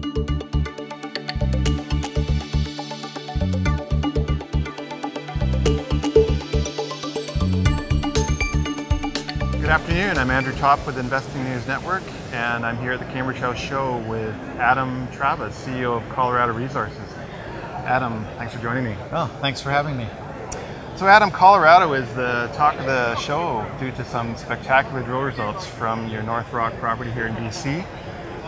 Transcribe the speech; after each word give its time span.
Good 0.00 0.12
afternoon. 9.68 10.16
I'm 10.16 10.30
Andrew 10.30 10.54
Topf 10.54 10.86
with 10.86 10.96
Investing 10.98 11.44
News 11.44 11.66
Network, 11.66 12.02
and 12.32 12.64
I'm 12.64 12.78
here 12.78 12.92
at 12.92 12.98
the 12.98 13.04
Cambridge 13.06 13.36
House 13.36 13.58
Show 13.58 13.98
with 14.08 14.34
Adam 14.58 15.06
Travis, 15.12 15.54
CEO 15.66 15.98
of 16.02 16.08
Colorado 16.08 16.54
Resources. 16.54 16.96
Adam, 17.84 18.24
thanks 18.38 18.54
for 18.54 18.62
joining 18.62 18.84
me. 18.84 18.96
Oh, 19.12 19.26
thanks 19.42 19.60
for 19.60 19.70
having 19.70 19.98
me. 19.98 20.08
So, 20.96 21.08
Adam, 21.08 21.30
Colorado 21.30 21.92
is 21.92 22.08
the 22.14 22.50
talk 22.54 22.74
of 22.78 22.86
the 22.86 23.16
show 23.16 23.70
due 23.78 23.90
to 23.92 24.04
some 24.06 24.34
spectacular 24.36 25.02
drill 25.02 25.20
results 25.20 25.66
from 25.66 26.08
your 26.08 26.22
North 26.22 26.50
ROK 26.54 26.72
property 26.78 27.10
here 27.10 27.26
in 27.26 27.34
BC. 27.34 27.84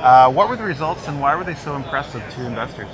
Uh, 0.02 0.30
what 0.32 0.48
were 0.48 0.56
the 0.56 0.64
results, 0.64 1.06
and 1.06 1.20
why 1.20 1.36
were 1.36 1.44
they 1.44 1.54
so 1.54 1.76
impressive 1.76 2.22
to 2.34 2.44
investors? 2.44 2.88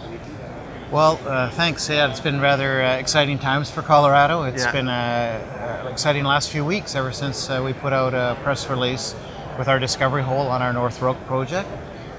Well, 0.91 1.19
uh, 1.27 1.51
thanks. 1.51 1.89
Yeah, 1.89 2.11
it's 2.11 2.21
been 2.21 2.39
rather 2.39 2.83
uh, 2.83 2.97
exciting 2.97 3.39
times 3.39 3.71
for 3.71 3.81
Colorado. 3.81 4.43
It's 4.43 4.65
Yeah. 4.65 4.73
been 4.73 4.89
an 4.89 5.87
exciting 5.87 6.25
last 6.25 6.51
few 6.51 6.65
weeks 6.67 6.95
ever 6.95 7.13
since 7.13 7.49
uh, 7.49 7.63
we 7.65 7.73
put 7.73 7.95
out 7.95 8.13
a 8.13 8.37
press 8.43 8.69
release 8.69 9.15
with 9.59 9.69
our 9.69 9.79
discovery 9.79 10.23
hole 10.23 10.49
on 10.49 10.61
our 10.61 10.73
North 10.73 11.01
ROK 11.01 11.17
project. 11.27 11.69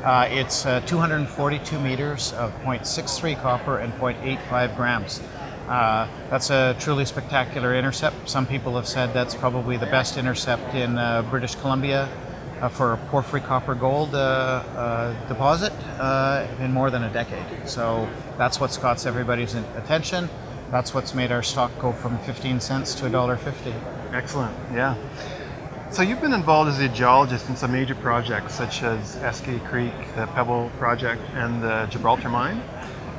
Uh, 0.04 0.28
it's 0.30 0.66
uh, 0.66 0.80
242 0.88 1.80
meters 1.80 2.34
of 2.34 2.52
0.63 2.64 3.40
copper 3.42 3.78
and 3.78 3.94
0.85 3.94 4.76
grams. 4.76 5.22
Uh, 5.68 6.08
that's 6.32 6.50
a 6.50 6.76
truly 6.80 7.06
spectacular 7.06 7.76
intercept. 7.76 8.28
Some 8.28 8.48
people 8.48 8.76
have 8.76 8.88
said 8.88 9.14
that's 9.14 9.36
probably 9.36 9.78
the 9.78 9.86
best 9.86 10.18
intercept 10.18 10.74
in 10.74 10.98
uh, 10.98 11.22
British 11.30 11.54
Columbia 11.56 12.04
uh, 12.06 12.29
for 12.68 12.92
a 12.92 12.98
porphyry 12.98 13.40
copper 13.40 13.76
gold 13.76 14.14
uh, 14.14 14.18
uh, 14.18 15.28
deposit 15.30 15.72
uh, 16.00 16.46
in 16.60 16.74
more 16.74 16.90
than 16.92 17.04
a 17.04 17.14
decade. 17.14 17.70
So 17.70 18.10
that's 18.38 18.60
what's 18.60 18.76
got 18.78 19.06
everybody's 19.06 19.54
attention. 19.54 20.28
That's 20.72 20.94
what's 20.94 21.14
made 21.14 21.32
our 21.32 21.42
stock 21.42 21.72
go 21.80 21.94
from 21.94 22.18
15 22.20 22.60
cents 22.60 22.94
to 22.96 23.06
$1.50. 23.06 23.74
Excellent, 24.14 24.56
yeah. 24.74 24.96
So, 25.92 26.04
you've 26.04 26.22
been 26.22 26.34
involved 26.34 26.70
as 26.70 26.80
a 26.80 26.88
geologist 26.88 27.50
in 27.50 27.56
some 27.56 27.72
major 27.72 27.96
projects 27.96 28.54
such 28.54 28.84
as 28.84 29.16
Eskay 29.18 29.66
Creek, 29.68 29.94
the 30.16 30.28
Pebble 30.28 30.72
Project, 30.78 31.20
and 31.34 31.64
the 31.64 31.88
Gibraltar 31.90 32.30
Mine. 32.30 32.62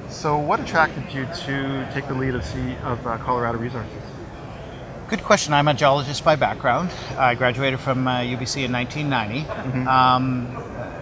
So, 0.09 0.39
what 0.39 0.61
attracted 0.61 1.13
you 1.13 1.27
to 1.47 1.89
take 1.93 2.07
the 2.07 2.15
lead 2.15 2.37
of, 2.37 2.45
C- 2.45 2.77
of 2.85 3.05
uh, 3.05 3.19
Colorado 3.19 3.59
Resources? 3.59 3.91
Good 5.11 5.25
question. 5.25 5.53
I'm 5.55 5.67
a 5.67 5.75
geologist 5.75 6.23
by 6.23 6.37
background. 6.37 6.93
I 7.19 7.35
graduated 7.35 7.81
from 7.81 8.07
uh, 8.07 8.19
UBC 8.19 8.63
in 8.63 8.71
1990. 8.71 9.41
Um, 9.89 10.47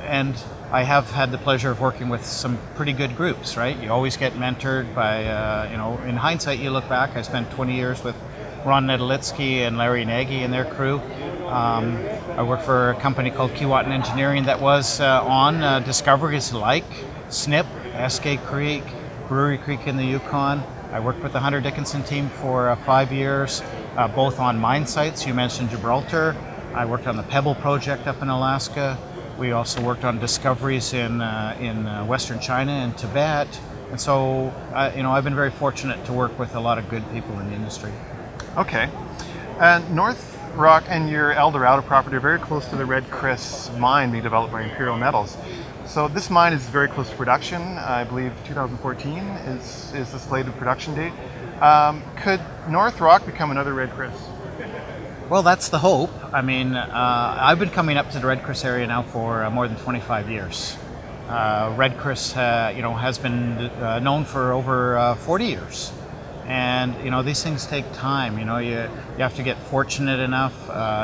and 0.07 0.35
I 0.73 0.83
have 0.83 1.11
had 1.11 1.31
the 1.31 1.37
pleasure 1.37 1.71
of 1.71 1.79
working 1.79 2.09
with 2.09 2.25
some 2.25 2.57
pretty 2.75 2.95
good 2.95 3.19
groups, 3.19 3.59
right? 3.59 3.77
You 3.77 3.91
always 3.91 4.17
get 4.17 4.33
mentored 4.33 4.95
by, 4.95 5.27
uh, 5.27 5.69
you 5.71 5.77
know, 5.77 5.99
in 6.07 6.17
hindsight, 6.17 6.59
you 6.59 6.71
look 6.71 6.89
back, 6.89 7.17
I 7.17 7.23
spent 7.23 7.51
20 7.51 7.77
years 7.77 8.03
with 8.03 8.17
Ron 8.65 8.87
Netolitzky 8.87 9.67
and 9.67 9.77
Larry 9.77 10.07
Nagy 10.07 10.43
and 10.43 10.55
their 10.55 10.65
crew. 10.65 11.01
Um, 11.47 11.99
I 12.31 12.43
worked 12.43 12.63
for 12.63 12.93
a 12.93 13.01
company 13.01 13.31
called 13.31 13.51
Keewatin 13.51 13.89
Engineering 13.89 14.45
that 14.45 14.59
was 14.59 15.01
uh, 15.01 15.23
on 15.23 15.63
uh, 15.63 15.81
discoveries 15.81 16.55
like 16.55 16.89
SNIP, 17.29 17.67
Eskay 17.93 18.43
Creek, 18.47 18.85
Brewery 19.29 19.59
Creek 19.59 19.87
in 19.87 19.99
the 19.99 20.05
Yukon. 20.05 20.63
I 20.91 21.01
worked 21.01 21.23
with 21.23 21.35
the 21.35 21.41
Hunter 21.41 21.61
Dickinson 21.61 22.03
team 22.03 22.31
for 22.31 22.71
uh, 22.71 22.77
five 22.77 23.13
years, 23.13 23.61
uh, 23.99 24.07
both 24.07 24.39
on 24.39 24.59
mine 24.59 24.87
sites. 24.87 25.27
You 25.27 25.35
mentioned 25.35 25.71
Gibraltar. 25.71 26.37
I 26.73 26.87
worked 26.87 27.09
on 27.09 27.17
the 27.17 27.25
Pebble 27.25 27.57
project 27.57 28.07
up 28.07 28.23
in 28.23 28.29
Alaska. 28.29 28.97
We 29.39 29.51
also 29.51 29.83
worked 29.83 30.05
on 30.05 30.21
discoveries 30.21 30.93
in 30.95 31.21
uh, 31.21 31.57
in 31.61 31.87
uh, 31.87 32.07
Western 32.07 32.39
China 32.39 32.73
and 32.73 32.97
Tibet. 32.97 33.49
And 33.91 34.01
so, 34.01 34.53
uh, 34.73 34.93
you 34.95 35.03
know, 35.03 35.11
I've 35.11 35.25
been 35.25 35.35
very 35.35 35.51
fortunate 35.51 36.05
to 36.07 36.13
work 36.13 36.39
with 36.39 36.55
a 36.55 36.61
lot 36.61 36.79
of 36.79 36.89
good 36.89 37.03
people 37.11 37.39
in 37.41 37.49
the 37.49 37.57
industry. 37.57 37.91
Okay. 38.57 38.89
Uh, 39.59 39.83
North 39.91 40.39
ROK 40.55 40.85
and 40.89 41.11
your 41.11 41.33
El 41.33 41.51
Dorado 41.51 41.83
property 41.83 42.17
are 42.17 42.21
very 42.21 42.39
close 42.39 42.69
to 42.69 42.77
the 42.77 42.87
Red 42.87 43.11
Chris 43.11 43.71
mine 43.79 44.13
being 44.13 44.23
developed 44.23 44.53
by 44.53 44.63
Imperial 44.63 44.97
Metals. 44.97 45.37
So 45.87 46.07
this 46.07 46.31
mine 46.31 46.53
is 46.53 46.63
very 46.69 46.89
close 46.89 47.09
to 47.11 47.17
production. 47.17 47.63
I 47.79 48.05
believe 48.05 48.33
2014 48.45 49.19
is, 49.19 49.93
is 49.95 50.13
the 50.13 50.19
slated 50.19 50.55
production 50.57 50.95
date. 50.95 51.15
Um, 51.61 52.05
could 52.19 52.41
North 52.69 53.01
ROK 53.01 53.27
become 53.27 53.51
another 53.51 53.75
Red 53.75 53.91
Chris? 53.91 54.15
Well, 55.29 55.43
that's 55.43 55.69
the 55.69 55.79
hope. 55.79 56.11
I 56.33 56.41
mean, 56.41 56.75
uh, 56.75 57.37
I've 57.41 57.59
been 57.59 57.71
coming 57.71 57.97
up 57.97 58.11
to 58.13 58.19
the 58.21 58.27
Red 58.27 58.45
Chris 58.45 58.65
area 58.65 58.87
now 58.87 59.03
for 59.03 59.45
uh, 59.45 59.51
more 59.51 59.67
than 59.67 59.77
25 59.77 60.31
years. 60.31 60.79
Uh, 61.29 61.75
Red 61.77 61.99
Chris, 61.99 62.37
uh, 62.37 62.73
you 62.75 62.81
know, 62.81 62.95
has 62.95 63.19
been 63.19 63.59
uh, 63.59 63.99
known 63.99 64.25
for 64.25 64.53
over 64.53 64.97
uh, 64.97 65.15
40 65.17 65.45
years, 65.45 65.93
and 66.47 66.95
you 67.05 67.11
know 67.11 67.23
these 67.23 67.43
things 67.43 67.67
take 67.67 67.93
time. 67.93 68.39
You 68.39 68.47
know, 68.47 68.57
you 68.59 68.89
you 69.17 69.19
have 69.19 69.35
to 69.37 69.43
get 69.43 69.59
fortunate 69.59 70.21
enough. 70.21 70.55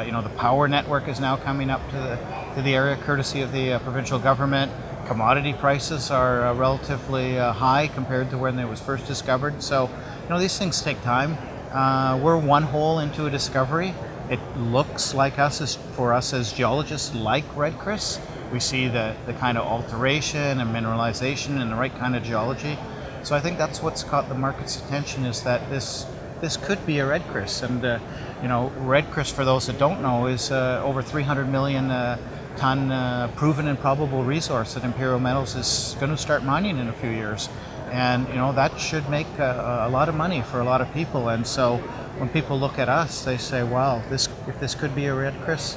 You 0.07 0.13
know, 0.13 0.23
the 0.23 0.35
power 0.39 0.69
network 0.69 1.09
is 1.09 1.21
now 1.21 1.37
coming 1.37 1.69
up 1.69 1.87
to 1.91 1.97
the 1.97 2.19
to 2.55 2.63
the 2.63 2.75
area, 2.75 2.97
courtesy 2.97 3.43
of 3.43 3.53
the 3.53 3.79
provincial 3.83 4.19
government. 4.19 4.73
Commodity 5.07 5.53
prices 5.53 6.11
are 6.11 6.55
relatively 6.55 7.37
high 7.37 7.89
compared 7.89 8.31
to 8.31 8.39
when 8.39 8.57
they 8.57 8.65
was 8.65 8.81
first 8.81 9.07
discovered. 9.07 9.63
So, 9.63 9.91
you 10.25 10.31
know, 10.31 10.39
these 10.41 10.59
things 10.59 10.81
take 10.81 11.03
time. 11.03 11.37
Uh, 11.71 12.19
we're 12.23 12.39
one 12.39 12.63
hole 12.63 12.99
into 13.01 13.27
a 13.27 13.31
discovery. 13.31 13.93
It 14.31 14.41
looks 14.57 15.13
like 15.13 15.39
us 15.39 15.61
as 15.61 15.77
for 15.77 16.15
us 16.15 16.33
as 16.33 16.51
geologists 16.51 17.15
like 17.15 17.45
Red 17.55 17.79
Chris. 17.79 18.19
We 18.51 18.59
see 18.59 18.89
the, 18.89 19.15
the 19.27 19.35
kind 19.35 19.59
of 19.59 19.67
alteration 19.67 20.61
and 20.61 20.75
mineralization 20.75 21.61
and 21.61 21.71
the 21.71 21.77
right 21.77 21.95
kind 21.99 22.17
of 22.17 22.23
geology. 22.23 22.79
So 23.23 23.37
I 23.37 23.41
think 23.41 23.59
that's 23.59 23.83
what's 23.83 24.03
caught 24.03 24.31
the 24.31 24.35
market's 24.35 24.83
attention 24.83 25.27
is 25.27 25.43
that 25.43 25.69
this 25.69 26.07
this 26.41 26.57
could 26.57 26.85
be 26.87 27.01
a 27.01 27.07
Red 27.07 27.23
Chris. 27.29 27.63
And 27.63 27.85
uh, 27.85 27.99
you 28.41 28.49
know, 28.49 28.73
Red 28.79 29.11
Chris, 29.11 29.31
for 29.31 29.45
those 29.45 29.67
that 29.67 29.79
don't 29.79 30.01
know, 30.01 30.27
is 30.27 30.51
uh, 30.51 30.83
over 30.83 31.03
300 31.03 31.49
million 31.51 31.91
uh, 31.91 32.17
ton 32.57 32.91
uh, 32.91 33.31
proven 33.37 33.69
and 33.69 33.79
probable 33.79 34.25
resource 34.25 34.73
that 34.73 34.85
Imperial 34.85 35.21
Metals 35.21 35.55
is 35.55 35.97
going 36.01 36.11
to 36.11 36.17
start 36.17 36.45
mining 36.45 36.79
in 36.79 36.89
a 36.89 36.93
few 36.95 37.11
years. 37.11 37.51
And 37.95 38.27
you 38.27 38.35
know 38.35 38.53
that 38.55 38.81
should 38.81 39.09
make 39.09 39.29
uh, 39.39 39.85
a 39.87 39.89
lot 39.89 40.09
of 40.09 40.17
money 40.17 40.43
for 40.43 40.59
a 40.59 40.65
lot 40.65 40.81
of 40.81 40.93
people. 40.93 41.29
And 41.29 41.47
so 41.47 41.77
when 42.19 42.29
people 42.29 42.59
look 42.59 42.77
at 42.77 42.89
us, 42.89 43.25
they 43.25 43.37
say, 43.37 43.63
"Wow, 43.63 44.03
this 44.11 44.29
if 44.49 44.59
this 44.59 44.75
could 44.75 44.97
be 44.97 45.07
a 45.07 45.15
Red 45.15 45.35
Chris, 45.45 45.77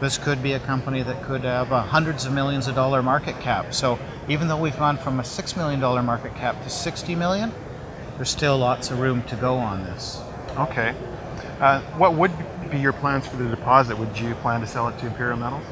this 0.00 0.16
could 0.16 0.44
be 0.44 0.52
a 0.52 0.60
company 0.60 1.02
that 1.02 1.24
could 1.24 1.42
have 1.42 1.72
uh, 1.72 1.82
hundreds 1.82 2.24
of 2.24 2.32
millions 2.32 2.68
of 2.68 2.76
dollar 2.76 3.02
market 3.02 3.40
cap." 3.40 3.74
So 3.74 3.98
even 4.28 4.46
though 4.46 4.56
we've 4.56 4.78
gone 4.78 4.96
from 4.96 5.18
a 5.18 5.24
six 5.24 5.56
million 5.56 5.80
dollar 5.80 6.04
market 6.04 6.36
cap 6.36 6.62
to 6.62 6.70
60 6.70 7.16
million, 7.16 7.52
there's 8.14 8.30
still 8.30 8.56
lots 8.56 8.92
of 8.92 9.00
room 9.00 9.24
to 9.24 9.34
go 9.34 9.56
on 9.56 9.82
this. 9.82 10.20
Okay. 10.56 10.94
Uh, 11.58 11.80
what 11.98 12.14
would 12.14 12.30
be 12.70 12.78
your 12.78 12.92
plans 12.92 13.26
for 13.26 13.38
the 13.38 13.48
deposit? 13.48 13.98
Would 13.98 14.16
you 14.16 14.36
plan 14.36 14.60
to 14.60 14.68
sell 14.68 14.86
it 14.86 14.96
to 15.00 15.06
Imperial 15.08 15.36
Metals? 15.36 15.64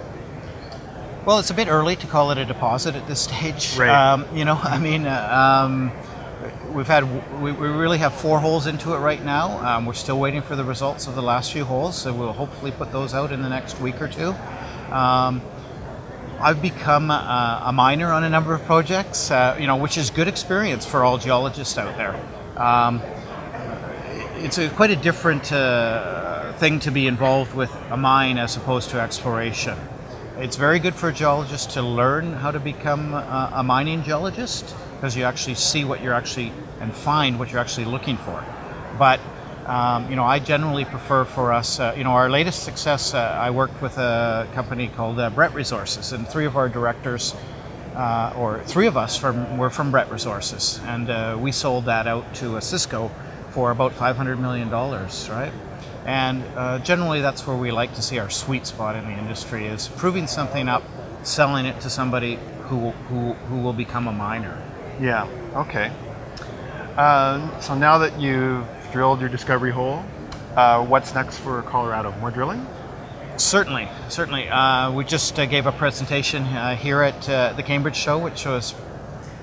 Well, 1.25 1.39
it's 1.39 1.49
a 1.49 1.55
bit 1.55 1.69
early 1.69 1.97
to 1.97 2.07
call 2.07 2.33
it 2.33 2.39
a 2.39 2.45
deposit 2.45 2.95
at 2.97 3.07
this 3.09 3.23
stage. 3.23 3.79
Right. 3.79 3.89
Um, 3.89 4.27
you 4.37 4.45
know, 4.45 4.55
I 4.63 4.79
mean, 4.79 5.07
uh, 5.07 5.65
um, 5.65 5.91
we've 6.75 6.87
had 6.87 7.05
we, 7.41 7.51
we 7.51 7.69
really 7.69 7.97
have 7.99 8.13
four 8.13 8.41
holes 8.41 8.67
into 8.67 8.93
it 8.95 8.99
right 8.99 9.25
now. 9.25 9.59
Um, 9.67 9.87
we're 9.87 9.95
still 9.95 10.21
waiting 10.21 10.43
for 10.43 10.55
the 10.55 10.65
results 10.65 11.07
of 11.07 11.15
the 11.15 11.23
last 11.23 11.53
few 11.53 11.65
holes, 11.65 11.97
so 11.97 12.13
we'll 12.13 12.35
hopefully 12.35 12.73
put 12.73 12.93
those 12.93 13.15
out 13.15 13.33
in 13.33 13.41
the 13.41 13.49
next 13.49 13.81
week 13.81 14.03
or 14.03 14.09
two. 14.09 14.35
Um, 14.93 15.41
I've 16.41 16.61
become 16.61 17.11
a, 17.11 17.63
a 17.67 17.73
miner 17.73 18.13
on 18.13 18.23
a 18.23 18.29
number 18.29 18.53
of 18.53 18.63
projects, 18.65 19.31
uh, 19.31 19.57
you 19.59 19.67
know, 19.67 19.77
which 19.77 19.97
is 19.97 20.11
good 20.11 20.29
experience 20.29 20.85
for 20.85 21.05
all 21.05 21.17
geologists 21.17 21.79
out 21.79 21.97
there. 21.97 22.15
Um, 22.61 23.01
it's 24.45 24.59
a, 24.59 24.69
quite 24.69 24.91
a 24.91 24.97
different 24.97 25.51
uh, 25.53 26.53
thing 26.55 26.81
to 26.81 26.91
be 26.91 27.07
involved 27.07 27.55
with 27.55 27.75
a 27.91 27.97
mine 27.97 28.37
as 28.37 28.59
opposed 28.59 28.91
to 28.91 29.01
exploration. 29.01 29.79
It's 30.37 30.57
very 30.57 30.81
good 30.81 30.97
for 30.97 31.11
a 31.11 31.13
geologist 31.13 31.71
to 31.71 31.83
learn 31.83 32.33
how 32.33 32.51
to 32.51 32.59
become 32.59 33.15
a, 33.15 33.51
a 33.55 33.63
mining 33.63 34.03
geologist 34.03 34.75
because 34.97 35.17
you 35.17 35.23
actually 35.23 35.55
see 35.55 35.85
what 35.85 36.03
you're 36.03 36.13
actually 36.13 36.53
and 36.81 36.93
find 36.93 37.39
what 37.39 37.53
you're 37.53 37.61
actually 37.61 37.85
looking 37.85 38.17
for. 38.17 38.45
But 38.99 39.21
um, 39.67 40.11
you 40.11 40.17
know, 40.17 40.25
I 40.25 40.41
generally 40.41 40.87
prefer 40.87 41.25
for 41.25 41.53
us. 41.53 41.79
Uh, 41.79 41.95
you 41.97 42.03
know, 42.03 42.11
our 42.11 42.29
latest 42.29 42.65
success. 42.65 43.15
Uh, 43.15 43.19
I 43.19 43.51
worked 43.51 43.81
with 43.81 43.97
a 43.97 44.49
company 44.55 44.89
called 44.89 45.21
uh, 45.21 45.31
Brett 45.31 45.55
Resources, 45.55 46.11
and 46.11 46.27
three 46.27 46.47
of 46.47 46.57
our 46.57 46.69
directors, 46.69 47.33
uh, 47.95 48.35
or 48.37 48.61
three 48.65 48.89
of 48.89 48.97
us, 48.97 49.17
from 49.17 49.57
were 49.57 49.71
from 49.71 49.93
Brett 49.93 50.11
Resources, 50.11 50.81
and 50.85 51.11
uh, 51.11 51.39
we 51.41 51.53
sold 51.53 51.85
that 51.85 52.09
out 52.09 52.35
to 52.35 52.57
Osisko 52.57 53.11
for 53.51 53.71
about 53.71 53.93
500 53.93 54.37
million 54.41 54.69
dollars, 54.69 55.31
right? 55.31 55.53
And 56.05 56.45
uh, 56.57 56.79
generally, 56.81 57.21
that's 57.21 57.47
where 57.47 57.57
we 57.57 57.71
like 57.71 57.95
to 57.95 58.03
see 58.03 58.19
our 58.19 58.31
sweet 58.31 58.67
spot 58.67 58.97
in 58.97 59.05
the 59.05 59.13
industry 59.13 59.67
is 59.67 59.89
proving 59.89 60.27
something 60.27 60.69
up, 60.69 60.83
selling 61.23 61.65
it 61.67 61.81
to 61.81 61.91
somebody 61.91 62.39
who 62.65 62.91
who, 63.09 63.33
who 63.33 63.61
will 63.61 63.73
become 63.73 64.07
a 64.09 64.13
miner. 64.13 64.63
Yeah. 65.01 65.27
Okay. 65.55 65.91
Uh, 66.97 67.61
so 67.61 67.75
now 67.75 67.99
that 67.99 68.21
you've 68.21 68.67
drilled 68.93 69.21
your 69.21 69.29
discovery 69.29 69.73
hole, 69.73 70.05
uh, 70.57 70.85
what's 70.85 71.15
next 71.15 71.39
for 71.39 71.63
Colorado? 71.63 72.13
More 72.21 72.31
drilling? 72.31 72.65
Certainly, 73.37 73.89
certainly. 74.09 74.49
Uh, 74.49 74.93
we 74.93 75.05
just 75.05 75.39
uh, 75.41 75.47
gave 75.47 75.67
a 75.67 75.73
presentation 75.73 76.45
uh, 76.45 76.77
here 76.77 77.03
at 77.03 77.29
uh, 77.29 77.53
the 77.55 77.65
Cambridge 77.65 77.97
show, 77.97 78.19
which 78.19 78.47
was 78.47 78.75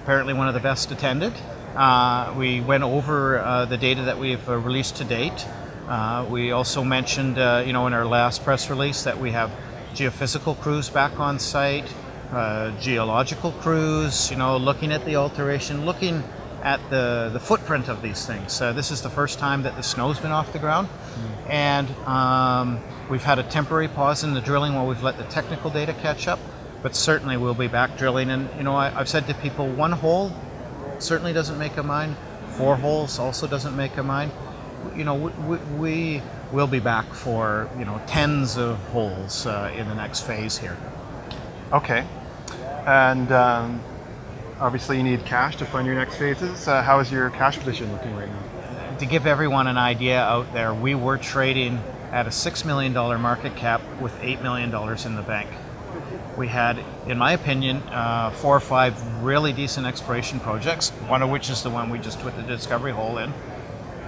apparently 0.04 0.34
one 0.34 0.48
of 0.48 0.54
the 0.54 0.62
best 0.62 0.92
attended. 0.92 1.34
Uh, 1.76 2.34
we 2.38 2.62
went 2.62 2.84
over 2.84 3.40
uh, 3.40 3.66
the 3.66 3.78
data 3.78 4.04
that 4.04 4.18
we've 4.18 4.48
uh, 4.48 4.58
released 4.58 4.96
to 4.98 5.04
date. 5.04 5.46
Uh, 5.92 6.26
we 6.30 6.54
also 6.54 6.86
mentioned, 6.86 7.38
uh, 7.38 7.62
you 7.66 7.74
know, 7.74 7.86
in 7.86 7.92
our 7.92 8.06
last 8.06 8.46
press 8.46 8.70
release 8.70 9.04
that 9.04 9.20
we 9.20 9.32
have 9.32 9.52
geophysical 9.94 10.58
crews 10.62 10.90
back 10.90 11.20
on 11.20 11.38
site, 11.38 11.94
uh, 12.32 12.72
geological 12.80 13.52
crews, 13.60 14.32
you 14.32 14.38
know, 14.38 14.56
looking 14.56 14.94
at 14.94 15.04
the 15.04 15.18
alteration, 15.18 15.86
looking 15.86 16.24
at 16.64 16.80
the, 16.90 17.30
the 17.34 17.42
footprint 17.42 17.90
of 17.90 18.02
these 18.02 18.26
things. 18.26 18.62
Uh, 18.62 18.72
this 18.72 18.90
is 18.90 19.02
the 19.02 19.10
first 19.10 19.38
time 19.38 19.64
that 19.64 19.76
the 19.76 19.84
snow's 19.84 20.18
been 20.18 20.32
off 20.32 20.54
the 20.54 20.60
ground, 20.60 20.88
and 21.50 21.90
um, 22.08 22.80
we've 23.10 23.26
had 23.26 23.38
a 23.38 23.44
temporary 23.44 23.90
pause 23.90 24.24
in 24.24 24.34
the 24.34 24.40
drilling 24.40 24.74
while 24.74 24.88
we've 24.88 25.04
let 25.04 25.18
the 25.18 25.26
technical 25.26 25.70
data 25.70 25.94
catch 25.96 26.26
up. 26.26 26.40
But 26.82 26.96
certainly 26.96 27.36
we'll 27.36 27.54
be 27.54 27.68
back 27.68 27.98
drilling, 27.98 28.30
and 28.30 28.48
you 28.56 28.64
know, 28.64 28.78
I, 28.78 28.98
I've 28.98 29.10
said 29.10 29.28
to 29.28 29.34
people, 29.34 29.68
one 29.68 29.92
hole 29.92 30.32
certainly 31.00 31.34
doesn't 31.34 31.60
make 31.60 31.76
a 31.76 31.84
mine. 31.84 32.16
Four 32.52 32.78
holes 32.78 33.20
also 33.20 33.46
doesn't 33.46 33.76
make 33.76 33.98
a 33.98 34.04
mine. 34.04 34.32
You 34.96 35.04
know, 35.04 35.16
we, 35.16 35.58
we 35.78 36.22
will 36.52 36.68
be 36.68 36.80
back 36.80 37.06
for 37.14 37.70
you 37.78 37.86
know 37.86 38.02
tens 38.08 38.58
of 38.58 38.78
holes 38.90 39.46
uh, 39.46 39.74
in 39.76 39.88
the 39.88 39.96
next 39.96 40.22
phase 40.22 40.58
here. 40.58 40.78
Okay. 41.72 42.06
And 42.86 43.32
um, 43.32 43.82
obviously, 44.60 44.98
you 44.98 45.04
need 45.04 45.26
cash 45.26 45.56
to 45.58 45.66
fund 45.66 45.86
your 45.86 45.96
next 45.96 46.16
phases. 46.16 46.68
Uh, 46.68 46.82
how 46.82 47.00
is 47.00 47.12
your 47.12 47.30
cash 47.30 47.58
position 47.58 47.92
looking 47.92 48.16
right 48.16 48.28
now? 48.28 48.98
To 48.98 49.06
give 49.06 49.26
everyone 49.26 49.68
an 49.68 49.78
idea 49.78 50.20
out 50.20 50.52
there, 50.54 50.74
we 50.74 50.96
were 50.96 51.18
trading 51.18 51.80
at 52.12 52.28
a 52.28 52.32
six 52.32 52.66
million 52.66 52.94
dollar 52.94 53.18
market 53.18 53.56
cap 53.56 53.82
with 54.02 54.14
eight 54.22 54.42
million 54.42 54.70
dollars 54.70 55.06
in 55.06 55.16
the 55.16 55.22
bank. 55.22 55.50
We 56.38 56.48
had, 56.48 56.84
in 57.08 57.18
my 57.18 57.34
opinion, 57.34 57.78
uh, 57.90 58.32
four 58.32 58.56
or 58.56 58.60
five 58.62 58.96
really 59.24 59.54
decent 59.54 59.86
exploration 59.86 60.40
projects. 60.40 60.90
One 61.08 61.22
of 61.22 61.30
which 61.30 61.50
is 61.50 61.64
the 61.64 61.70
one 61.70 61.90
we 61.90 62.00
just 62.00 62.20
put 62.20 62.36
the 62.36 62.44
discovery 62.44 62.92
hole 62.92 63.18
in, 63.18 63.34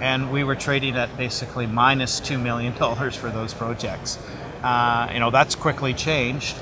and 0.00 0.32
we 0.32 0.44
were 0.44 0.54
trading 0.54 0.96
at 0.96 1.16
basically 1.16 1.66
minus 1.66 2.20
two 2.20 2.38
million 2.38 2.74
dollars 2.78 3.16
for 3.16 3.30
those 3.30 3.54
projects. 3.54 4.18
Uh, 4.62 5.10
you 5.12 5.20
know 5.20 5.30
that's 5.30 5.54
quickly 5.54 5.94
changed, 5.94 6.56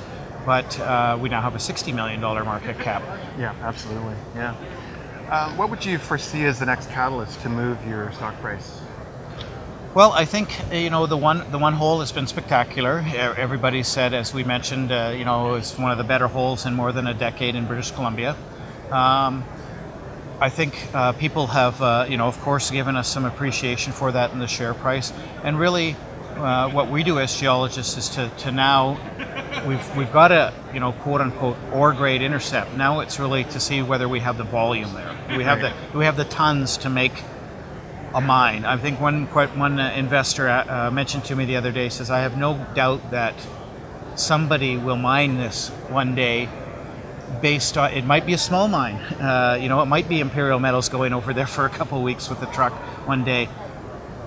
but 0.44 0.78
uh, 0.80 1.18
we 1.20 1.28
now 1.28 1.40
have 1.40 1.54
a 1.54 1.60
sixty 1.60 1.92
million 1.92 2.20
dollar 2.20 2.44
market 2.44 2.78
cap. 2.78 3.02
Yeah, 3.38 3.54
absolutely. 3.62 4.14
Yeah. 4.34 4.54
Uh, 5.28 5.54
what 5.56 5.70
would 5.70 5.84
you 5.84 5.98
foresee 5.98 6.44
as 6.44 6.58
the 6.58 6.66
next 6.66 6.90
catalyst 6.90 7.40
to 7.40 7.48
move 7.48 7.78
your 7.86 8.12
stock 8.12 8.38
price? 8.40 8.80
Well, 9.94 10.12
I 10.12 10.24
think 10.24 10.48
you 10.72 10.88
know 10.88 11.06
the 11.06 11.18
one 11.18 11.50
the 11.50 11.58
one 11.58 11.74
hole 11.74 12.00
has 12.00 12.12
been 12.12 12.26
spectacular. 12.26 13.04
Everybody 13.36 13.82
said, 13.82 14.14
as 14.14 14.32
we 14.32 14.42
mentioned, 14.42 14.90
uh, 14.90 15.14
you 15.16 15.26
know, 15.26 15.54
it's 15.54 15.78
one 15.78 15.90
of 15.90 15.98
the 15.98 16.04
better 16.04 16.28
holes 16.28 16.64
in 16.64 16.74
more 16.74 16.92
than 16.92 17.06
a 17.06 17.12
decade 17.12 17.54
in 17.54 17.66
British 17.66 17.90
Columbia. 17.90 18.34
Um, 18.90 19.44
I 20.42 20.48
think 20.48 20.74
uh, 20.92 21.12
people 21.12 21.46
have, 21.46 21.80
uh, 21.80 22.06
you 22.08 22.16
know, 22.16 22.26
of 22.26 22.36
course, 22.40 22.72
given 22.72 22.96
us 22.96 23.06
some 23.08 23.24
appreciation 23.24 23.92
for 23.92 24.10
that 24.10 24.32
in 24.32 24.40
the 24.40 24.48
share 24.48 24.74
price. 24.74 25.12
And 25.44 25.56
really, 25.56 25.94
uh, 26.34 26.68
what 26.70 26.90
we 26.90 27.04
do 27.04 27.20
as 27.20 27.38
geologists 27.38 27.96
is 27.96 28.08
to, 28.16 28.28
to 28.38 28.50
now 28.50 28.98
we've 29.68 29.96
we've 29.96 30.12
got 30.12 30.32
a 30.32 30.52
you 30.74 30.80
know 30.80 30.90
quote 30.90 31.20
unquote 31.20 31.56
ore 31.72 31.92
grade 31.92 32.22
intercept. 32.22 32.74
Now 32.74 32.98
it's 32.98 33.20
really 33.20 33.44
to 33.44 33.60
see 33.60 33.82
whether 33.82 34.08
we 34.08 34.18
have 34.18 34.36
the 34.36 34.42
volume 34.42 34.92
there. 34.94 35.16
Do 35.28 35.38
we 35.38 35.44
have 35.44 35.60
the 35.60 35.72
do 35.92 35.98
we 35.98 36.06
have 36.06 36.16
the 36.16 36.24
tons 36.24 36.76
to 36.78 36.90
make 36.90 37.12
a 38.12 38.20
mine. 38.20 38.64
I 38.64 38.76
think 38.78 39.00
one 39.00 39.28
quite 39.28 39.56
one 39.56 39.78
uh, 39.78 39.92
investor 39.96 40.48
uh, 40.48 40.88
uh, 40.88 40.90
mentioned 40.90 41.24
to 41.26 41.36
me 41.36 41.44
the 41.44 41.56
other 41.56 41.70
day 41.70 41.88
says 41.88 42.10
I 42.10 42.18
have 42.18 42.36
no 42.36 42.66
doubt 42.74 43.12
that 43.12 43.34
somebody 44.16 44.76
will 44.76 44.96
mine 44.96 45.36
this 45.36 45.68
one 45.88 46.16
day. 46.16 46.48
Based 47.40 47.78
on 47.78 47.92
it 47.92 48.04
might 48.04 48.26
be 48.26 48.34
a 48.34 48.38
small 48.38 48.68
mine, 48.68 48.96
uh, 48.96 49.58
you 49.60 49.68
know, 49.68 49.80
it 49.80 49.86
might 49.86 50.08
be 50.08 50.20
Imperial 50.20 50.58
Metals 50.58 50.88
going 50.88 51.12
over 51.12 51.32
there 51.32 51.46
for 51.56 51.64
a 51.64 51.70
couple 51.70 52.02
weeks 52.02 52.28
with 52.28 52.40
the 52.40 52.46
truck 52.46 52.72
one 53.06 53.24
day. 53.24 53.48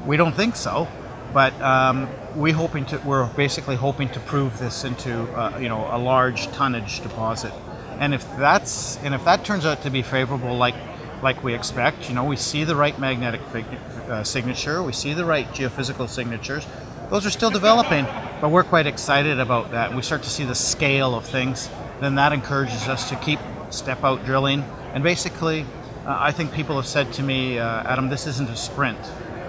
We 0.06 0.18
don't 0.18 0.36
think 0.36 0.56
so, 0.56 0.88
but 1.34 1.54
um, 1.62 2.10
we 2.36 2.52
hoping 2.52 2.86
to 2.88 2.98
we're 3.06 3.28
basically 3.34 3.76
hoping 3.76 4.10
to 4.10 4.20
prove 4.22 4.58
this 4.60 4.84
into 4.84 5.24
uh, 5.34 5.58
you 5.60 5.70
know 5.70 5.88
a 5.92 5.98
large 5.98 6.48
tonnage 6.52 7.02
deposit, 7.02 7.54
and 8.00 8.14
if 8.14 8.24
that's 8.38 8.98
and 8.98 9.14
if 9.14 9.24
that 9.26 9.46
turns 9.46 9.66
out 9.66 9.82
to 9.84 9.90
be 9.90 10.02
favorable, 10.02 10.56
like 10.56 10.76
like 11.22 11.44
we 11.44 11.54
expect, 11.54 12.08
you 12.10 12.16
know, 12.16 12.24
we 12.24 12.36
see 12.36 12.64
the 12.64 12.76
right 12.76 12.98
magnetic 13.00 13.42
fig- 13.48 13.66
uh, 14.10 14.24
signature, 14.24 14.84
we 14.84 14.94
see 14.94 15.14
the 15.14 15.26
right 15.26 15.48
geophysical 15.54 16.08
signatures. 16.08 16.66
Those 17.10 17.26
are 17.26 17.30
still 17.32 17.50
developing, 17.50 18.06
but 18.42 18.50
we're 18.50 18.64
quite 18.64 18.88
excited 18.88 19.40
about 19.40 19.72
that. 19.72 19.96
We 19.96 20.02
start 20.02 20.24
to 20.24 20.30
see 20.30 20.44
the 20.44 20.56
scale 20.56 21.16
of 21.16 21.26
things, 21.26 21.70
then 22.00 22.16
that 22.16 22.34
encourages 22.34 22.88
us 22.88 23.10
to 23.10 23.16
keep 23.18 23.40
step 23.70 24.04
out 24.04 24.26
drilling. 24.26 24.64
And 24.94 25.04
basically, 25.04 25.66
uh, 26.06 26.18
I 26.20 26.32
think 26.32 26.54
people 26.54 26.76
have 26.76 26.88
said 26.88 27.14
to 27.14 27.24
me, 27.24 27.60
uh, 27.60 27.84
Adam, 27.84 28.10
this 28.10 28.28
isn't 28.28 28.50
a 28.50 28.56
sprint, 28.56 29.00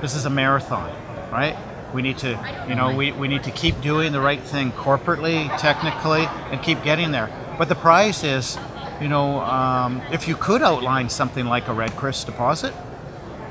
this 0.00 0.14
is 0.14 0.26
a 0.26 0.30
marathon, 0.30 0.90
right? 1.30 1.56
We 1.94 2.02
need 2.02 2.18
to, 2.18 2.66
you 2.68 2.74
know, 2.74 2.94
we, 2.94 3.12
we 3.12 3.28
need 3.28 3.44
to 3.44 3.50
keep 3.50 3.80
doing 3.80 4.12
the 4.12 4.20
right 4.20 4.40
thing 4.40 4.72
corporately, 4.72 5.48
technically, 5.58 6.26
and 6.50 6.62
keep 6.62 6.82
getting 6.82 7.12
there. 7.12 7.30
But 7.58 7.68
the 7.68 7.74
prize 7.74 8.24
is, 8.24 8.58
you 9.00 9.08
know, 9.08 9.40
um, 9.40 10.02
if 10.10 10.26
you 10.26 10.36
could 10.36 10.62
outline 10.62 11.08
something 11.08 11.46
like 11.46 11.68
a 11.68 11.74
Red 11.74 11.92
Chris 11.92 12.24
deposit, 12.24 12.74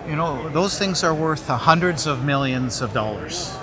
you 0.07 0.15
know, 0.15 0.49
those 0.49 0.77
things 0.77 1.03
are 1.03 1.13
worth 1.13 1.47
hundreds 1.47 2.05
of 2.05 2.23
millions 2.23 2.81
of 2.81 2.93
dollars 2.93 3.55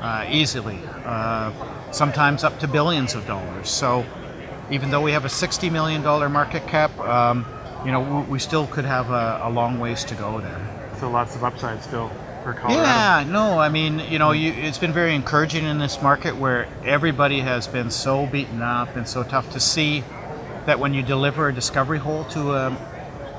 uh, 0.00 0.26
easily, 0.28 0.78
uh, 1.04 1.52
sometimes 1.92 2.44
up 2.44 2.58
to 2.60 2.68
billions 2.68 3.14
of 3.14 3.26
dollars. 3.26 3.70
So 3.70 4.04
even 4.70 4.90
though 4.90 5.00
we 5.00 5.12
have 5.12 5.24
a 5.24 5.28
$60 5.28 5.70
million 5.72 6.02
market 6.32 6.66
cap, 6.66 6.96
um, 7.00 7.46
you 7.84 7.92
know, 7.92 8.26
we, 8.28 8.38
still 8.38 8.66
could 8.66 8.84
have 8.84 9.10
a, 9.10 9.40
a 9.44 9.50
long 9.50 9.78
ways 9.78 10.04
to 10.04 10.14
go 10.14 10.40
there. 10.40 10.90
So 10.98 11.10
lots 11.10 11.36
of 11.36 11.44
upside 11.44 11.82
still 11.82 12.10
for 12.42 12.52
Colorado. 12.52 12.82
Yeah, 12.82 13.24
no, 13.28 13.58
I 13.58 13.68
mean, 13.68 14.00
you 14.00 14.18
know, 14.18 14.32
you, 14.32 14.52
it's 14.52 14.78
been 14.78 14.92
very 14.92 15.14
encouraging 15.14 15.64
in 15.64 15.78
this 15.78 16.02
market 16.02 16.36
where 16.36 16.68
everybody 16.84 17.40
has 17.40 17.68
been 17.68 17.90
so 17.90 18.26
beaten 18.26 18.62
up 18.62 18.96
and 18.96 19.06
so 19.06 19.22
tough 19.22 19.50
to 19.52 19.60
see 19.60 20.02
that 20.66 20.78
when 20.78 20.92
you 20.92 21.02
deliver 21.02 21.48
a 21.48 21.54
discovery 21.54 21.98
hole 21.98 22.24
to 22.24 22.54
um, 22.54 22.78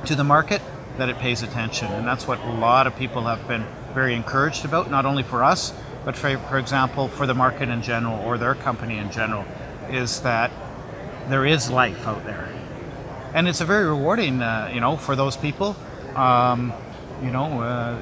to 0.05 0.15
the 0.15 0.23
market, 0.23 0.61
that 0.97 1.09
it 1.09 1.17
pays 1.17 1.43
attention, 1.43 1.91
and 1.91 2.07
that's 2.07 2.27
what 2.27 2.39
a 2.41 2.51
lot 2.51 2.87
of 2.87 2.95
people 2.95 3.23
have 3.23 3.45
been 3.47 3.65
very 3.93 4.15
encouraged 4.15 4.65
about. 4.65 4.89
Not 4.89 5.05
only 5.05 5.23
for 5.23 5.43
us, 5.43 5.73
but 6.05 6.15
for, 6.15 6.37
for 6.37 6.57
example, 6.57 7.07
for 7.07 7.25
the 7.25 7.33
market 7.33 7.69
in 7.69 7.81
general 7.81 8.19
or 8.25 8.37
their 8.37 8.55
company 8.55 8.97
in 8.97 9.11
general, 9.11 9.45
is 9.89 10.21
that 10.21 10.51
there 11.29 11.45
is 11.45 11.69
life 11.69 12.07
out 12.07 12.25
there, 12.25 12.49
and 13.33 13.47
it's 13.47 13.61
a 13.61 13.65
very 13.65 13.85
rewarding, 13.85 14.41
uh, 14.41 14.71
you 14.73 14.81
know, 14.81 14.97
for 14.97 15.15
those 15.15 15.37
people. 15.37 15.75
Um, 16.15 16.73
you 17.23 17.31
know, 17.31 17.61
uh, 17.61 18.01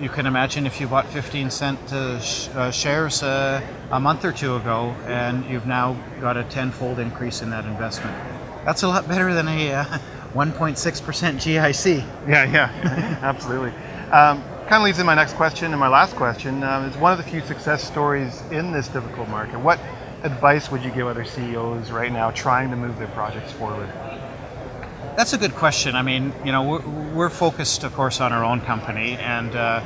you 0.00 0.08
can 0.08 0.26
imagine 0.26 0.66
if 0.66 0.80
you 0.80 0.86
bought 0.86 1.06
15 1.06 1.50
cent 1.50 1.92
uh, 1.92 2.20
sh- 2.20 2.48
uh, 2.54 2.70
shares 2.70 3.22
uh, 3.22 3.60
a 3.90 3.98
month 3.98 4.24
or 4.24 4.32
two 4.32 4.56
ago, 4.56 4.94
and 5.06 5.44
you've 5.46 5.66
now 5.66 5.96
got 6.20 6.36
a 6.36 6.44
tenfold 6.44 6.98
increase 6.98 7.42
in 7.42 7.50
that 7.50 7.64
investment. 7.64 8.16
That's 8.64 8.82
a 8.82 8.88
lot 8.88 9.08
better 9.08 9.34
than 9.34 9.48
a 9.48 9.72
uh, 9.72 9.84
1.6% 10.34 10.76
GIC. 10.76 12.04
Yeah, 12.28 12.44
yeah, 12.44 13.18
absolutely. 13.22 13.70
Um, 14.12 14.42
kind 14.68 14.74
of 14.74 14.82
leads 14.82 14.98
in 14.98 15.06
my 15.06 15.14
next 15.14 15.34
question 15.34 15.72
and 15.72 15.80
my 15.80 15.88
last 15.88 16.14
question. 16.14 16.62
Um, 16.62 16.84
it's 16.84 16.96
one 16.96 17.12
of 17.12 17.18
the 17.18 17.24
few 17.24 17.40
success 17.40 17.82
stories 17.82 18.42
in 18.50 18.70
this 18.70 18.88
difficult 18.88 19.28
market. 19.28 19.58
What 19.58 19.80
advice 20.22 20.70
would 20.70 20.82
you 20.82 20.90
give 20.90 21.06
other 21.06 21.24
CEOs 21.24 21.90
right 21.90 22.12
now 22.12 22.30
trying 22.30 22.70
to 22.70 22.76
move 22.76 22.98
their 22.98 23.08
projects 23.08 23.52
forward? 23.52 23.88
That's 25.16 25.32
a 25.32 25.38
good 25.38 25.54
question. 25.54 25.96
I 25.96 26.02
mean, 26.02 26.32
you 26.44 26.52
know, 26.52 26.62
we're, 26.62 26.88
we're 27.14 27.30
focused, 27.30 27.82
of 27.82 27.92
course, 27.94 28.20
on 28.20 28.32
our 28.32 28.44
own 28.44 28.60
company, 28.60 29.14
and 29.14 29.54
uh, 29.54 29.82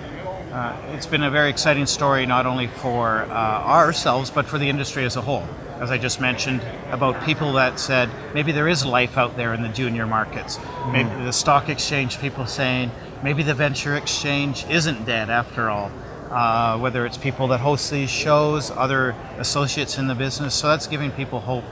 uh, 0.52 0.76
it's 0.88 1.06
been 1.06 1.22
a 1.22 1.30
very 1.30 1.48
exciting 1.48 1.86
story 1.86 2.26
not 2.26 2.44
only 2.44 2.66
for 2.66 3.22
uh, 3.22 3.62
ourselves 3.64 4.30
but 4.30 4.44
for 4.44 4.58
the 4.58 4.68
industry 4.68 5.04
as 5.04 5.16
a 5.16 5.22
whole. 5.22 5.46
As 5.80 5.90
I 5.90 5.96
just 5.96 6.20
mentioned, 6.20 6.62
about 6.90 7.24
people 7.24 7.54
that 7.54 7.80
said 7.80 8.10
maybe 8.34 8.52
there 8.52 8.68
is 8.68 8.84
life 8.84 9.16
out 9.16 9.36
there 9.36 9.54
in 9.54 9.62
the 9.62 9.70
junior 9.70 10.06
markets. 10.06 10.58
Maybe 10.90 11.08
the 11.08 11.32
stock 11.32 11.70
exchange 11.70 12.20
people 12.20 12.46
saying 12.46 12.90
maybe 13.22 13.42
the 13.42 13.54
venture 13.54 13.96
exchange 13.96 14.66
isn't 14.68 15.06
dead 15.06 15.30
after 15.30 15.70
all. 15.70 15.90
Uh, 16.32 16.78
whether 16.78 17.04
it's 17.04 17.18
people 17.18 17.48
that 17.48 17.60
host 17.60 17.90
these 17.90 18.10
shows, 18.10 18.70
other 18.70 19.14
associates 19.38 19.98
in 19.98 20.06
the 20.06 20.14
business, 20.14 20.54
so 20.54 20.68
that's 20.68 20.86
giving 20.86 21.10
people 21.10 21.40
hope. 21.40 21.64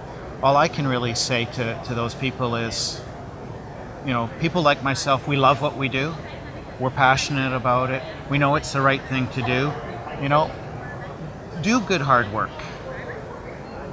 All 0.42 0.56
I 0.56 0.68
can 0.68 0.86
really 0.86 1.14
say 1.14 1.46
to, 1.46 1.82
to 1.86 1.94
those 1.94 2.14
people 2.14 2.56
is 2.56 3.00
you 4.04 4.12
know, 4.12 4.30
people 4.40 4.62
like 4.62 4.82
myself, 4.82 5.28
we 5.28 5.36
love 5.36 5.60
what 5.60 5.76
we 5.76 5.88
do. 5.88 6.14
We're 6.78 6.90
passionate 6.90 7.54
about 7.54 7.90
it. 7.90 8.02
We 8.30 8.38
know 8.38 8.54
it's 8.54 8.72
the 8.72 8.80
right 8.80 9.02
thing 9.02 9.28
to 9.28 9.42
do. 9.42 9.72
You 10.22 10.28
know, 10.28 10.50
do 11.62 11.80
good 11.80 12.00
hard 12.00 12.32
work. 12.32 12.50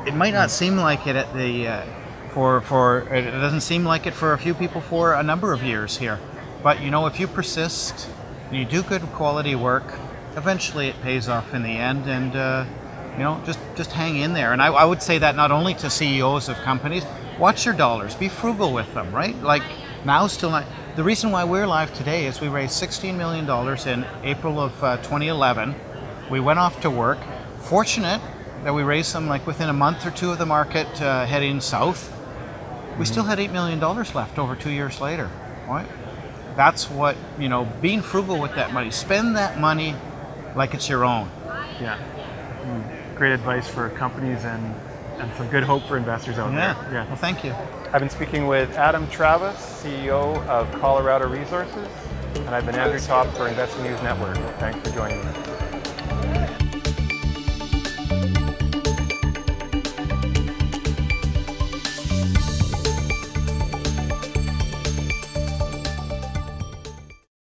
It 0.05 0.15
might 0.15 0.33
not 0.33 0.49
seem 0.49 0.77
like 0.77 1.05
it 1.05 1.17
at 1.17 1.33
the 1.33 1.67
uh, 1.67 1.85
for 2.29 2.61
for 2.61 3.13
it 3.13 3.31
doesn't 3.31 3.61
seem 3.61 3.83
like 3.83 4.05
it 4.05 4.13
for 4.13 4.31
a 4.31 4.37
few 4.37 4.53
people 4.53 4.79
for 4.79 5.13
a 5.13 5.23
number 5.23 5.51
of 5.51 5.63
years 5.63 5.97
here. 5.97 6.19
But 6.63 6.81
you 6.81 6.89
know, 6.89 7.07
if 7.07 7.19
you 7.19 7.27
persist, 7.27 8.09
and 8.47 8.57
you 8.57 8.63
do 8.63 8.81
good 8.83 9.01
quality 9.13 9.55
work, 9.55 9.99
eventually 10.37 10.87
it 10.87 11.01
pays 11.01 11.27
off 11.27 11.53
in 11.53 11.63
the 11.63 11.69
end. 11.69 12.07
And 12.07 12.35
uh, 12.35 12.65
you 13.13 13.23
know, 13.23 13.41
just 13.45 13.59
just 13.75 13.91
hang 13.91 14.17
in 14.17 14.33
there. 14.33 14.53
And 14.53 14.61
I, 14.61 14.67
I 14.67 14.85
would 14.85 15.01
say 15.01 15.17
that 15.17 15.35
not 15.35 15.51
only 15.51 15.73
to 15.75 15.89
CEOs 15.89 16.47
of 16.47 16.55
companies, 16.57 17.03
watch 17.39 17.65
your 17.65 17.73
dollars, 17.73 18.15
be 18.15 18.29
frugal 18.29 18.71
with 18.71 18.93
them, 18.93 19.13
right? 19.13 19.35
Like 19.41 19.63
Now, 20.05 20.27
still 20.27 20.51
not. 20.51 20.65
The 20.95 21.03
reason 21.03 21.31
why 21.31 21.43
we're 21.43 21.67
live 21.67 21.93
today 21.93 22.25
is 22.25 22.41
we 22.41 22.47
raised 22.47 22.81
$16 22.81 23.15
million 23.15 23.45
in 23.87 24.05
April 24.23 24.59
of 24.59 24.83
uh, 24.83 24.97
2011. 24.97 25.75
We 26.31 26.39
went 26.39 26.57
off 26.57 26.81
to 26.81 26.89
work. 26.89 27.19
Fortunate 27.59 28.19
that 28.63 28.73
we 28.73 28.81
raised 28.81 29.13
them 29.13 29.27
like 29.27 29.45
within 29.45 29.69
a 29.69 29.73
month 29.73 30.05
or 30.07 30.11
two 30.11 30.31
of 30.31 30.39
the 30.39 30.45
market 30.47 30.87
uh, 31.01 31.25
heading 31.25 31.61
south. 31.61 32.11
We 32.97 33.05
still 33.05 33.25
had 33.25 33.37
$8 33.37 33.51
million 33.51 33.79
left 33.79 34.39
over 34.39 34.55
two 34.55 34.71
years 34.71 34.99
later. 34.99 35.29
Right? 35.67 35.87
That's 36.55 36.89
what, 36.89 37.15
you 37.37 37.49
know, 37.49 37.65
being 37.79 38.01
frugal 38.01 38.39
with 38.39 38.55
that 38.55 38.73
money. 38.73 38.89
Spend 38.89 39.35
that 39.35 39.59
money 39.59 39.93
like 40.57 40.73
it's 40.73 40.89
your 40.89 41.05
own. 41.05 41.29
Yeah. 41.79 41.97
Mm, 42.63 43.15
Great 43.15 43.31
advice 43.33 43.67
for 43.67 43.89
companies 43.91 44.43
and, 44.43 44.75
and 45.19 45.31
some 45.35 45.47
good 45.49 45.63
hope 45.63 45.83
for 45.83 45.97
investors 45.97 46.37
out 46.37 46.51
Yeah. 46.51 46.73
there. 46.83 46.93
Yeah. 46.93 47.07
Well, 47.07 47.15
thank 47.15 47.43
you. 47.43 47.53
I've 47.93 47.99
been 47.99 48.09
speaking 48.09 48.47
with 48.47 48.75
Adam 48.75 49.07
Travis, 49.09 49.55
CEO 49.83 50.45
of 50.47 50.69
Colorado 50.81 51.27
Resources, 51.29 51.87
and 52.35 52.49
I've 52.49 52.65
been 52.65 52.75
Andrew 52.75 52.99
Topf 52.99 53.35
for 53.37 53.47
Investing 53.47 53.83
News 53.83 54.01
Network. 54.03 54.35
Thanks 54.59 54.87
for 54.87 54.93
joining 54.95 55.19
me. 55.25 55.56